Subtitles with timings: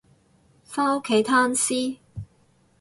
[0.65, 1.97] 返屋企攤屍